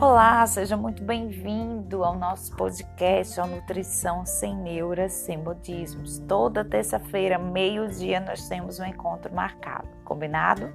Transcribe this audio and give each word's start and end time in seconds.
Olá, 0.00 0.44
seja 0.44 0.76
muito 0.76 1.04
bem-vindo 1.04 2.02
ao 2.02 2.18
nosso 2.18 2.54
podcast, 2.56 3.40
a 3.40 3.46
Nutrição 3.46 4.26
Sem 4.26 4.56
Neuras, 4.56 5.12
Sem 5.12 5.38
Modismos. 5.38 6.18
Toda 6.18 6.64
terça-feira, 6.64 7.38
meio-dia, 7.38 8.18
nós 8.18 8.48
temos 8.48 8.80
um 8.80 8.84
encontro 8.84 9.32
marcado. 9.32 9.88
Combinado? 10.04 10.68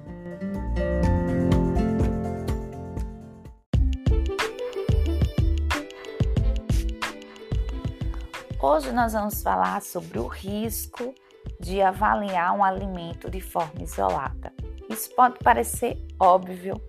Hoje 8.58 8.90
nós 8.90 9.12
vamos 9.12 9.42
falar 9.42 9.82
sobre 9.82 10.18
o 10.18 10.26
risco 10.26 11.14
de 11.60 11.82
avaliar 11.82 12.54
um 12.56 12.64
alimento 12.64 13.30
de 13.30 13.40
forma 13.42 13.82
isolada. 13.82 14.50
Isso 14.88 15.14
pode 15.14 15.38
parecer 15.40 15.98
óbvio, 16.18 16.80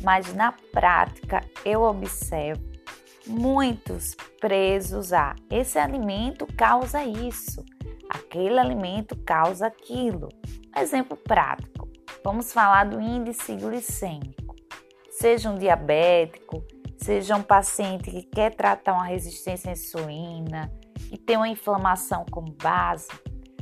mas 0.00 0.34
na 0.34 0.52
prática 0.72 1.44
eu 1.64 1.82
observo 1.82 2.62
muitos 3.26 4.14
presos 4.40 5.12
a 5.12 5.34
esse 5.50 5.78
alimento 5.78 6.46
causa 6.56 7.04
isso, 7.04 7.64
aquele 8.08 8.58
alimento 8.58 9.16
causa 9.16 9.66
aquilo. 9.66 10.28
Exemplo 10.76 11.16
prático: 11.16 11.88
vamos 12.24 12.52
falar 12.52 12.84
do 12.84 13.00
índice 13.00 13.54
glicêmico. 13.54 14.56
Seja 15.10 15.50
um 15.50 15.58
diabético, 15.58 16.64
seja 16.96 17.36
um 17.36 17.42
paciente 17.42 18.10
que 18.10 18.22
quer 18.22 18.54
tratar 18.54 18.94
uma 18.94 19.04
resistência 19.04 19.70
à 19.70 19.72
insulina, 19.72 20.72
e 21.10 21.18
tem 21.18 21.36
uma 21.36 21.48
inflamação 21.48 22.24
como 22.30 22.52
base, 22.52 23.08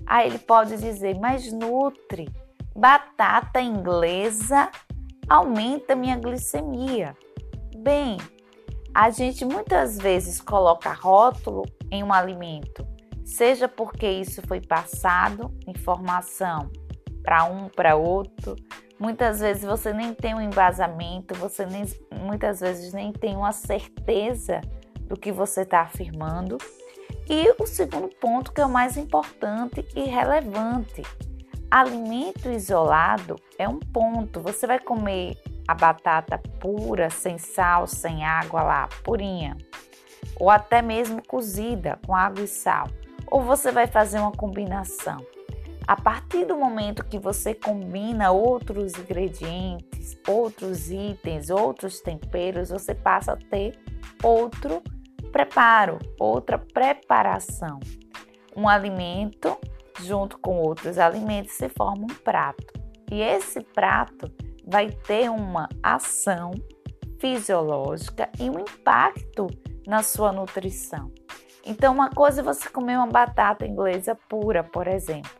aí 0.06 0.28
ele 0.28 0.38
pode 0.38 0.76
dizer, 0.76 1.18
mas 1.18 1.52
nutre, 1.52 2.28
batata 2.76 3.60
inglesa 3.60 4.70
aumenta 5.28 5.94
minha 5.94 6.16
glicemia. 6.16 7.16
Bem, 7.76 8.16
a 8.94 9.10
gente 9.10 9.44
muitas 9.44 9.98
vezes 9.98 10.40
coloca 10.40 10.92
rótulo 10.92 11.64
em 11.90 12.02
um 12.02 12.12
alimento, 12.12 12.86
seja 13.24 13.68
porque 13.68 14.08
isso 14.08 14.42
foi 14.46 14.60
passado, 14.60 15.52
informação 15.66 16.70
para 17.22 17.44
um, 17.44 17.68
para 17.68 17.94
outro. 17.94 18.56
Muitas 18.98 19.40
vezes 19.40 19.62
você 19.62 19.92
nem 19.92 20.12
tem 20.12 20.34
um 20.34 20.40
embasamento, 20.40 21.34
você 21.34 21.64
nem, 21.64 21.84
muitas 22.20 22.60
vezes 22.60 22.92
nem 22.92 23.12
tem 23.12 23.36
uma 23.36 23.52
certeza 23.52 24.60
do 25.02 25.16
que 25.16 25.30
você 25.30 25.62
está 25.62 25.82
afirmando. 25.82 26.58
E 27.28 27.54
o 27.58 27.66
segundo 27.66 28.08
ponto, 28.16 28.52
que 28.52 28.60
é 28.60 28.66
o 28.66 28.70
mais 28.70 28.96
importante 28.96 29.86
e 29.94 30.04
relevante: 30.04 31.02
alimento 31.70 32.50
isolado 32.50 33.36
é 33.58 33.68
um 33.68 33.78
ponto. 33.78 34.40
Você 34.40 34.66
vai 34.66 34.78
comer 34.78 35.36
a 35.66 35.74
batata 35.74 36.38
pura, 36.58 37.10
sem 37.10 37.38
sal, 37.38 37.86
sem 37.86 38.24
água 38.24 38.62
lá, 38.62 38.88
purinha, 39.04 39.56
ou 40.40 40.50
até 40.50 40.80
mesmo 40.80 41.22
cozida 41.26 41.98
com 42.06 42.14
água 42.14 42.42
e 42.42 42.48
sal, 42.48 42.88
ou 43.30 43.42
você 43.42 43.70
vai 43.70 43.86
fazer 43.86 44.18
uma 44.18 44.32
combinação. 44.32 45.24
A 45.86 45.96
partir 45.96 46.44
do 46.44 46.56
momento 46.56 47.04
que 47.04 47.18
você 47.18 47.54
combina 47.54 48.30
outros 48.30 48.92
ingredientes, 48.98 50.18
outros 50.26 50.90
itens, 50.90 51.48
outros 51.48 52.00
temperos, 52.00 52.68
você 52.68 52.94
passa 52.94 53.32
a 53.32 53.36
ter 53.36 53.78
outro 54.22 54.82
preparo, 55.32 55.98
outra 56.18 56.58
preparação. 56.58 57.80
Um 58.54 58.68
alimento 58.68 59.58
junto 60.00 60.38
com 60.38 60.58
outros 60.58 60.98
alimentos 60.98 61.52
se 61.52 61.68
forma 61.68 62.04
um 62.04 62.14
prato. 62.22 62.66
E 63.10 63.20
esse 63.20 63.60
prato 63.60 64.30
vai 64.66 64.90
ter 64.90 65.30
uma 65.30 65.68
ação 65.82 66.52
fisiológica 67.18 68.28
e 68.38 68.48
um 68.50 68.58
impacto 68.58 69.46
na 69.86 70.02
sua 70.02 70.32
nutrição. 70.32 71.10
Então, 71.64 71.92
uma 71.92 72.10
coisa 72.10 72.40
é 72.40 72.44
você 72.44 72.68
comer 72.68 72.96
uma 72.96 73.06
batata 73.06 73.66
inglesa 73.66 74.14
pura, 74.28 74.62
por 74.62 74.86
exemplo. 74.86 75.30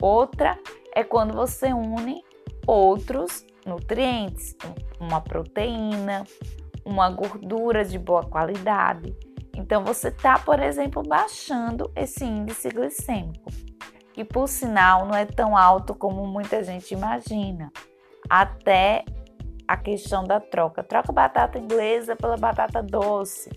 Outra 0.00 0.58
é 0.94 1.04
quando 1.04 1.34
você 1.34 1.72
une 1.72 2.22
outros 2.66 3.44
nutrientes, 3.66 4.56
uma 5.00 5.20
proteína, 5.20 6.24
uma 6.84 7.10
gordura 7.10 7.84
de 7.84 7.98
boa 7.98 8.22
qualidade, 8.22 9.14
então, 9.58 9.82
você 9.82 10.06
está, 10.06 10.38
por 10.38 10.60
exemplo, 10.60 11.02
baixando 11.02 11.90
esse 11.96 12.24
índice 12.24 12.68
glicêmico, 12.68 13.50
que 14.18 14.24
por 14.24 14.48
sinal 14.48 15.06
não 15.06 15.14
é 15.14 15.24
tão 15.24 15.56
alto 15.56 15.94
como 15.94 16.26
muita 16.26 16.64
gente 16.64 16.92
imagina. 16.92 17.72
Até 18.28 19.04
a 19.68 19.76
questão 19.76 20.24
da 20.24 20.40
troca. 20.40 20.82
Troca 20.82 21.12
batata 21.12 21.56
inglesa 21.56 22.16
pela 22.16 22.36
batata 22.36 22.82
doce. 22.82 23.48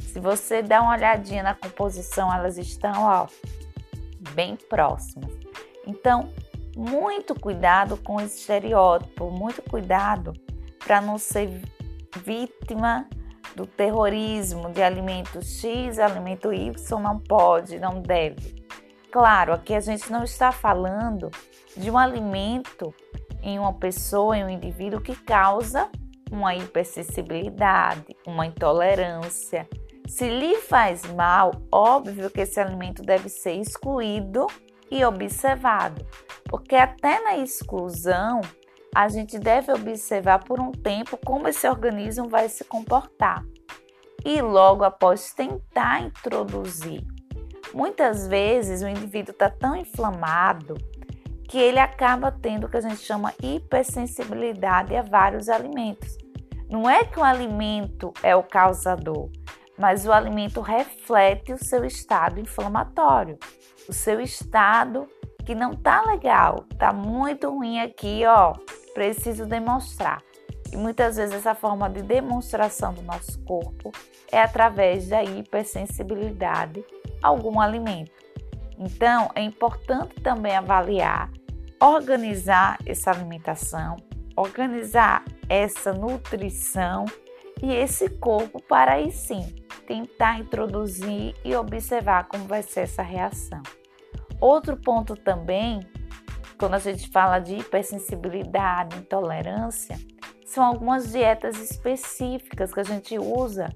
Se 0.00 0.18
você 0.18 0.62
dá 0.62 0.80
uma 0.80 0.94
olhadinha 0.94 1.42
na 1.42 1.52
composição, 1.52 2.32
elas 2.32 2.56
estão 2.56 3.04
ó, 3.04 3.26
bem 4.32 4.56
próximas. 4.56 5.30
Então, 5.86 6.30
muito 6.74 7.38
cuidado 7.38 7.98
com 7.98 8.18
esse 8.18 8.38
estereótipo, 8.38 9.30
muito 9.30 9.60
cuidado 9.68 10.32
para 10.78 10.98
não 10.98 11.18
ser 11.18 11.60
vítima 12.24 13.06
do 13.54 13.66
terrorismo 13.66 14.72
de 14.72 14.82
alimento 14.82 15.44
X, 15.44 15.98
alimento 15.98 16.54
Y 16.54 17.02
não 17.02 17.18
pode, 17.18 17.78
não 17.78 18.00
deve. 18.00 18.55
Claro, 19.16 19.54
aqui 19.54 19.72
a 19.72 19.80
gente 19.80 20.12
não 20.12 20.24
está 20.24 20.52
falando 20.52 21.30
de 21.74 21.90
um 21.90 21.96
alimento 21.96 22.94
em 23.42 23.58
uma 23.58 23.72
pessoa, 23.72 24.36
em 24.36 24.44
um 24.44 24.50
indivíduo 24.50 25.00
que 25.00 25.16
causa 25.16 25.88
uma 26.30 26.54
hipersensibilidade, 26.54 28.14
uma 28.26 28.44
intolerância. 28.44 29.66
Se 30.06 30.28
lhe 30.28 30.56
faz 30.56 31.02
mal, 31.14 31.50
óbvio 31.72 32.28
que 32.28 32.42
esse 32.42 32.60
alimento 32.60 33.00
deve 33.02 33.30
ser 33.30 33.54
excluído 33.54 34.48
e 34.90 35.02
observado, 35.02 36.06
porque 36.44 36.76
até 36.76 37.18
na 37.24 37.38
exclusão 37.38 38.42
a 38.94 39.08
gente 39.08 39.38
deve 39.38 39.72
observar 39.72 40.44
por 40.44 40.60
um 40.60 40.72
tempo 40.72 41.18
como 41.24 41.48
esse 41.48 41.66
organismo 41.66 42.28
vai 42.28 42.50
se 42.50 42.64
comportar 42.64 43.42
e 44.26 44.42
logo 44.42 44.84
após 44.84 45.32
tentar 45.32 46.02
introduzir. 46.02 47.15
Muitas 47.72 48.26
vezes 48.26 48.82
o 48.82 48.88
indivíduo 48.88 49.32
está 49.32 49.50
tão 49.50 49.76
inflamado 49.76 50.74
que 51.48 51.58
ele 51.58 51.78
acaba 51.78 52.32
tendo 52.32 52.66
o 52.66 52.68
que 52.68 52.76
a 52.76 52.80
gente 52.80 52.98
chama 52.98 53.32
hipersensibilidade 53.42 54.96
a 54.96 55.02
vários 55.02 55.48
alimentos. 55.48 56.16
Não 56.68 56.88
é 56.88 57.04
que 57.04 57.18
o 57.18 57.24
alimento 57.24 58.12
é 58.22 58.34
o 58.34 58.42
causador, 58.42 59.30
mas 59.78 60.06
o 60.06 60.12
alimento 60.12 60.60
reflete 60.60 61.52
o 61.52 61.64
seu 61.64 61.84
estado 61.84 62.40
inflamatório, 62.40 63.38
o 63.88 63.92
seu 63.92 64.20
estado 64.20 65.06
que 65.44 65.54
não 65.54 65.74
tá 65.74 66.02
legal, 66.02 66.64
tá 66.76 66.92
muito 66.92 67.48
ruim 67.48 67.78
aqui, 67.78 68.22
ó 68.26 68.52
preciso 68.96 69.44
demonstrar. 69.44 70.22
E 70.72 70.76
muitas 70.76 71.16
vezes 71.16 71.36
essa 71.36 71.54
forma 71.54 71.90
de 71.90 72.00
demonstração 72.00 72.94
do 72.94 73.02
nosso 73.02 73.38
corpo 73.44 73.92
é 74.32 74.40
através 74.40 75.08
da 75.08 75.22
hipersensibilidade 75.22 76.82
algum 77.22 77.60
alimento. 77.60 78.12
Então, 78.78 79.30
é 79.34 79.42
importante 79.42 80.14
também 80.16 80.54
avaliar, 80.54 81.30
organizar 81.80 82.78
essa 82.84 83.10
alimentação, 83.10 83.96
organizar 84.36 85.24
essa 85.48 85.92
nutrição 85.92 87.06
e 87.62 87.72
esse 87.72 88.10
corpo 88.10 88.62
para 88.62 88.94
aí 88.94 89.10
sim 89.10 89.54
tentar 89.86 90.38
introduzir 90.38 91.34
e 91.44 91.54
observar 91.54 92.28
como 92.28 92.44
vai 92.44 92.62
ser 92.62 92.80
essa 92.80 93.02
reação. 93.02 93.62
Outro 94.40 94.76
ponto 94.76 95.16
também 95.16 95.80
quando 96.58 96.74
a 96.74 96.78
gente 96.78 97.10
fala 97.10 97.38
de 97.38 97.56
hipersensibilidade, 97.56 98.96
intolerância, 98.96 99.98
são 100.44 100.64
algumas 100.64 101.12
dietas 101.12 101.58
específicas 101.58 102.72
que 102.72 102.80
a 102.80 102.84
gente 102.84 103.18
usa 103.18 103.68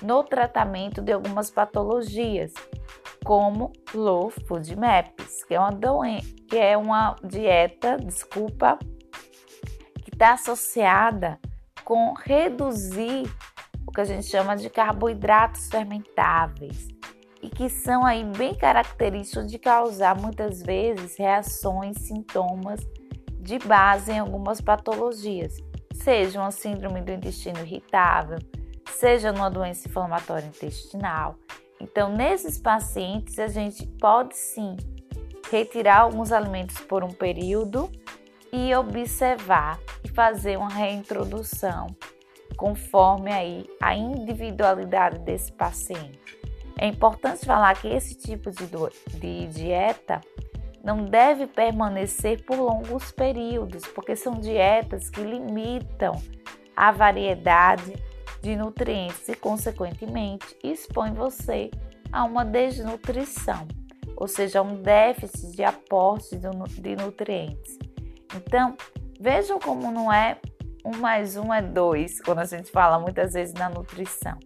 no 0.00 0.24
tratamento 0.24 1.02
de 1.02 1.12
algumas 1.12 1.50
patologias, 1.50 2.52
como 3.24 3.72
Low 3.94 4.30
Food 4.30 4.76
Maps, 4.76 5.44
que 5.44 5.54
é 5.54 5.60
uma 5.60 5.70
que 6.48 6.58
é 6.58 6.76
uma 6.76 7.16
dieta, 7.24 7.96
desculpa, 7.96 8.78
que 10.04 10.10
está 10.12 10.34
associada 10.34 11.38
com 11.84 12.14
reduzir 12.14 13.24
o 13.86 13.92
que 13.92 14.00
a 14.00 14.04
gente 14.04 14.26
chama 14.26 14.56
de 14.56 14.68
carboidratos 14.68 15.68
fermentáveis 15.68 16.88
e 17.42 17.48
que 17.48 17.68
são 17.68 18.04
aí 18.04 18.24
bem 18.24 18.54
característicos 18.54 19.50
de 19.50 19.58
causar 19.58 20.16
muitas 20.16 20.62
vezes 20.62 21.18
reações, 21.18 21.98
sintomas 21.98 22.80
de 23.40 23.58
base 23.58 24.12
em 24.12 24.20
algumas 24.20 24.60
patologias, 24.60 25.56
seja 25.92 26.40
uma 26.40 26.52
síndrome 26.52 27.02
do 27.02 27.12
intestino 27.12 27.58
irritável, 27.60 28.38
seja 28.88 29.32
numa 29.32 29.50
doença 29.50 29.88
inflamatória 29.88 30.46
intestinal. 30.46 31.36
Então, 31.82 32.14
nesses 32.14 32.58
pacientes, 32.58 33.40
a 33.40 33.48
gente 33.48 33.84
pode 34.00 34.36
sim 34.36 34.76
retirar 35.50 36.02
alguns 36.02 36.30
alimentos 36.30 36.78
por 36.78 37.02
um 37.02 37.10
período 37.10 37.90
e 38.52 38.72
observar 38.74 39.80
e 40.04 40.08
fazer 40.08 40.56
uma 40.56 40.70
reintrodução 40.70 41.88
conforme 42.56 43.32
aí 43.32 43.66
a 43.80 43.96
individualidade 43.96 45.18
desse 45.18 45.50
paciente. 45.50 46.20
É 46.78 46.86
importante 46.86 47.44
falar 47.44 47.74
que 47.74 47.88
esse 47.88 48.14
tipo 48.14 48.50
de, 48.50 48.66
de 49.18 49.46
dieta 49.48 50.20
não 50.84 51.04
deve 51.04 51.46
permanecer 51.48 52.44
por 52.44 52.58
longos 52.58 53.10
períodos, 53.10 53.82
porque 53.88 54.14
são 54.14 54.34
dietas 54.34 55.10
que 55.10 55.20
limitam 55.20 56.22
a 56.76 56.92
variedade 56.92 57.92
de 58.42 58.56
nutrientes 58.56 59.28
e, 59.28 59.34
consequentemente, 59.34 60.56
expõe 60.62 61.12
você 61.12 61.70
a 62.12 62.24
uma 62.24 62.44
desnutrição, 62.44 63.66
ou 64.16 64.26
seja, 64.26 64.60
um 64.60 64.82
déficit 64.82 65.56
de 65.56 65.62
aporte 65.62 66.36
de 66.36 66.96
nutrientes. 66.96 67.78
Então, 68.34 68.76
vejam 69.18 69.58
como 69.58 69.90
não 69.92 70.12
é 70.12 70.38
um 70.84 70.96
mais 70.96 71.36
um 71.36 71.54
é 71.54 71.62
dois, 71.62 72.20
quando 72.20 72.40
a 72.40 72.44
gente 72.44 72.70
fala 72.70 72.98
muitas 72.98 73.34
vezes 73.34 73.54
na 73.54 73.68
nutrição. 73.68 74.36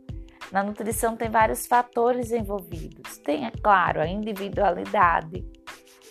Na 0.53 0.63
nutrição 0.63 1.17
tem 1.17 1.31
vários 1.31 1.67
fatores 1.67 2.31
envolvidos. 2.31 3.17
Tem, 3.19 3.47
é 3.47 3.51
claro, 3.51 4.01
a 4.01 4.07
individualidade. 4.07 5.45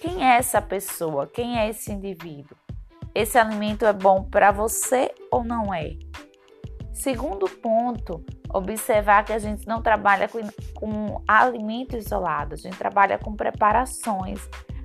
Quem 0.02 0.28
é 0.28 0.38
essa 0.38 0.62
pessoa? 0.62 1.28
Quem 1.28 1.60
é 1.60 1.70
esse 1.70 1.92
indivíduo? 1.92 2.58
Esse 3.14 3.38
alimento 3.38 3.86
é 3.86 3.94
bom 3.94 4.24
para 4.24 4.52
você 4.52 5.14
ou 5.32 5.44
não 5.44 5.74
é? 5.74 5.92
Segundo 6.96 7.50
ponto, 7.50 8.24
observar 8.50 9.26
que 9.26 9.34
a 9.34 9.38
gente 9.38 9.68
não 9.68 9.82
trabalha 9.82 10.30
com, 10.30 10.40
com 10.74 11.22
alimento 11.28 11.98
isolado, 11.98 12.54
a 12.54 12.58
gente 12.58 12.78
trabalha 12.78 13.18
com 13.18 13.36
preparações, 13.36 14.40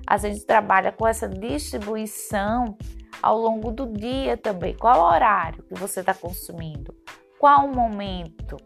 a 0.05 0.19
gente 0.19 0.45
trabalha 0.45 0.91
com 0.91 1.07
essa 1.07 1.29
distribuição 1.29 2.77
ao 3.23 3.39
longo 3.39 3.71
do 3.71 3.87
dia 3.87 4.37
também. 4.37 4.75
Qual 4.75 5.01
horário 5.01 5.63
que 5.63 5.75
você 5.75 6.01
está 6.01 6.13
consumindo? 6.13 6.93
Qual 7.39 7.67
o 7.67 7.75
momento? 7.75 8.57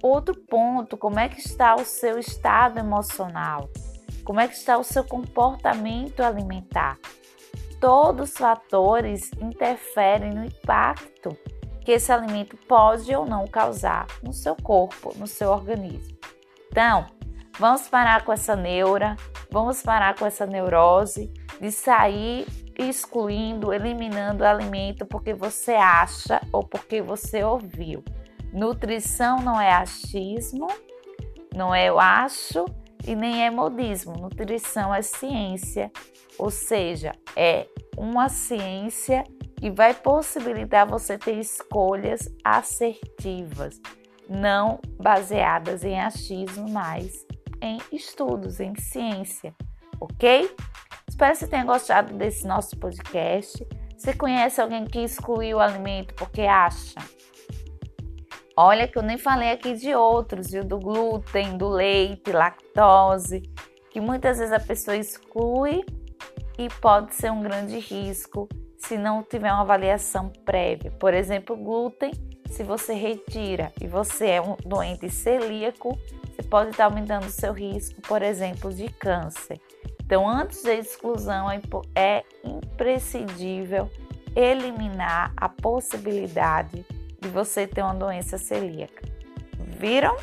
Outro 0.00 0.36
ponto, 0.48 0.96
como 0.96 1.18
é 1.18 1.28
que 1.28 1.40
está 1.40 1.74
o 1.74 1.84
seu 1.84 2.20
estado 2.20 2.78
emocional? 2.78 3.68
Como 4.24 4.38
é 4.38 4.46
que 4.46 4.54
está 4.54 4.78
o 4.78 4.84
seu 4.84 5.02
comportamento 5.02 6.20
alimentar? 6.20 6.96
Todos 7.80 8.30
os 8.30 8.36
fatores 8.36 9.32
interferem 9.40 10.30
no 10.30 10.44
impacto 10.44 11.36
que 11.86 11.92
esse 11.92 12.10
alimento 12.10 12.56
pode 12.56 13.14
ou 13.14 13.24
não 13.24 13.46
causar 13.46 14.08
no 14.20 14.32
seu 14.32 14.56
corpo, 14.56 15.16
no 15.16 15.26
seu 15.28 15.52
organismo. 15.52 16.18
Então, 16.68 17.06
vamos 17.60 17.88
parar 17.88 18.24
com 18.24 18.32
essa 18.32 18.56
neura, 18.56 19.14
vamos 19.52 19.84
parar 19.84 20.18
com 20.18 20.26
essa 20.26 20.44
neurose 20.44 21.32
de 21.60 21.70
sair 21.70 22.44
excluindo, 22.76 23.72
eliminando 23.72 24.42
o 24.42 24.46
alimento 24.46 25.06
porque 25.06 25.32
você 25.32 25.74
acha 25.74 26.40
ou 26.52 26.64
porque 26.64 27.00
você 27.00 27.44
ouviu. 27.44 28.04
Nutrição 28.52 29.36
não 29.36 29.60
é 29.60 29.70
achismo, 29.70 30.66
não 31.54 31.72
é 31.72 31.88
eu 31.88 32.00
acho 32.00 32.64
e 33.06 33.14
nem 33.14 33.46
é 33.46 33.50
modismo. 33.50 34.14
Nutrição 34.14 34.92
é 34.92 35.02
ciência, 35.02 35.92
ou 36.36 36.50
seja, 36.50 37.12
é 37.36 37.68
uma 37.96 38.28
ciência 38.28 39.22
e 39.60 39.70
vai 39.70 39.94
possibilitar 39.94 40.86
você 40.86 41.16
ter 41.18 41.38
escolhas 41.38 42.28
assertivas, 42.44 43.80
não 44.28 44.80
baseadas 44.98 45.84
em 45.84 45.98
achismo, 45.98 46.68
mas 46.70 47.26
em 47.60 47.78
estudos, 47.92 48.60
em 48.60 48.74
ciência, 48.76 49.54
ok? 50.00 50.54
Espero 51.08 51.32
que 51.32 51.38
você 51.38 51.46
tenha 51.46 51.64
gostado 51.64 52.14
desse 52.14 52.46
nosso 52.46 52.76
podcast. 52.76 53.66
Você 53.96 54.12
conhece 54.12 54.60
alguém 54.60 54.84
que 54.84 55.00
excluiu 55.00 55.56
o 55.56 55.60
alimento 55.60 56.14
porque 56.14 56.42
acha? 56.42 57.00
Olha 58.54 58.88
que 58.88 58.98
eu 58.98 59.02
nem 59.02 59.16
falei 59.16 59.50
aqui 59.50 59.74
de 59.74 59.94
outros, 59.94 60.50
viu? 60.50 60.64
Do 60.64 60.78
glúten, 60.78 61.56
do 61.56 61.68
leite, 61.68 62.32
lactose, 62.32 63.42
que 63.90 64.00
muitas 64.00 64.38
vezes 64.38 64.52
a 64.52 64.60
pessoa 64.60 64.96
exclui 64.96 65.84
e 66.58 66.68
pode 66.80 67.14
ser 67.14 67.30
um 67.30 67.42
grande 67.42 67.78
risco 67.78 68.48
se 68.86 68.96
não 68.96 69.22
tiver 69.22 69.52
uma 69.52 69.62
avaliação 69.62 70.30
prévia. 70.44 70.92
Por 70.92 71.12
exemplo, 71.12 71.56
glúten, 71.56 72.12
se 72.50 72.62
você 72.62 72.94
retira 72.94 73.72
e 73.80 73.86
você 73.86 74.30
é 74.30 74.40
um 74.40 74.56
doente 74.64 75.10
celíaco, 75.10 75.98
você 76.24 76.42
pode 76.42 76.70
estar 76.70 76.84
aumentando 76.84 77.26
o 77.26 77.30
seu 77.30 77.52
risco, 77.52 78.00
por 78.02 78.22
exemplo, 78.22 78.72
de 78.72 78.88
câncer. 78.88 79.60
Então, 80.04 80.28
antes 80.28 80.62
da 80.62 80.72
exclusão, 80.72 81.48
é 81.94 82.22
imprescindível 82.44 83.90
eliminar 84.36 85.32
a 85.36 85.48
possibilidade 85.48 86.86
de 87.20 87.28
você 87.28 87.66
ter 87.66 87.82
uma 87.82 87.94
doença 87.94 88.38
celíaca. 88.38 89.02
Viram? 89.58 90.16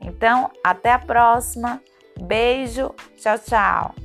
Então, 0.00 0.50
até 0.62 0.92
a 0.92 0.98
próxima. 0.98 1.80
Beijo. 2.20 2.94
Tchau, 3.16 3.38
tchau. 3.38 4.03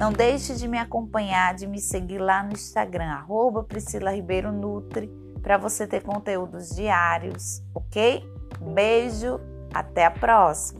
Não 0.00 0.10
deixe 0.10 0.54
de 0.54 0.66
me 0.66 0.78
acompanhar, 0.78 1.54
de 1.54 1.66
me 1.66 1.78
seguir 1.78 2.16
lá 2.16 2.42
no 2.42 2.54
Instagram, 2.54 3.10
arroba 3.10 3.62
Priscila 3.62 4.10
Ribeiro 4.10 4.50
Nutri, 4.50 5.10
para 5.42 5.58
você 5.58 5.86
ter 5.86 6.02
conteúdos 6.02 6.74
diários, 6.74 7.62
ok? 7.74 8.24
Beijo, 8.72 9.38
até 9.74 10.06
a 10.06 10.10
próxima! 10.10 10.79